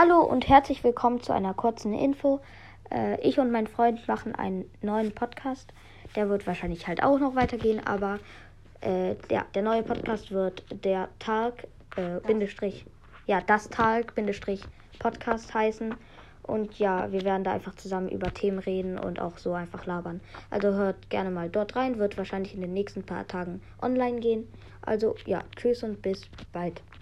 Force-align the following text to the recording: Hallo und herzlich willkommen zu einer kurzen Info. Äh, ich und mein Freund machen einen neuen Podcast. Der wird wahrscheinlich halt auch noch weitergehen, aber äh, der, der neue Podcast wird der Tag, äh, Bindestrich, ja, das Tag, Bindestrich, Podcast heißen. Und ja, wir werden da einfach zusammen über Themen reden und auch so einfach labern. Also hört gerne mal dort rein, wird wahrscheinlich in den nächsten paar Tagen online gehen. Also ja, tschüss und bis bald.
Hallo 0.00 0.20
und 0.20 0.48
herzlich 0.48 0.84
willkommen 0.84 1.20
zu 1.24 1.32
einer 1.32 1.54
kurzen 1.54 1.92
Info. 1.92 2.38
Äh, 2.88 3.20
ich 3.20 3.40
und 3.40 3.50
mein 3.50 3.66
Freund 3.66 4.06
machen 4.06 4.32
einen 4.32 4.70
neuen 4.80 5.12
Podcast. 5.12 5.72
Der 6.14 6.28
wird 6.28 6.46
wahrscheinlich 6.46 6.86
halt 6.86 7.02
auch 7.02 7.18
noch 7.18 7.34
weitergehen, 7.34 7.84
aber 7.84 8.20
äh, 8.80 9.16
der, 9.28 9.46
der 9.56 9.62
neue 9.62 9.82
Podcast 9.82 10.30
wird 10.30 10.64
der 10.84 11.08
Tag, 11.18 11.66
äh, 11.96 12.20
Bindestrich, 12.24 12.86
ja, 13.26 13.40
das 13.40 13.70
Tag, 13.70 14.14
Bindestrich, 14.14 14.62
Podcast 15.00 15.52
heißen. 15.52 15.92
Und 16.44 16.78
ja, 16.78 17.10
wir 17.10 17.22
werden 17.22 17.42
da 17.42 17.50
einfach 17.50 17.74
zusammen 17.74 18.08
über 18.08 18.32
Themen 18.32 18.60
reden 18.60 19.00
und 19.00 19.18
auch 19.18 19.36
so 19.36 19.52
einfach 19.52 19.84
labern. 19.84 20.20
Also 20.48 20.74
hört 20.74 21.10
gerne 21.10 21.32
mal 21.32 21.50
dort 21.50 21.74
rein, 21.74 21.98
wird 21.98 22.16
wahrscheinlich 22.16 22.54
in 22.54 22.60
den 22.60 22.72
nächsten 22.72 23.02
paar 23.02 23.26
Tagen 23.26 23.60
online 23.82 24.20
gehen. 24.20 24.46
Also 24.80 25.16
ja, 25.26 25.42
tschüss 25.56 25.82
und 25.82 26.00
bis 26.02 26.22
bald. 26.52 26.82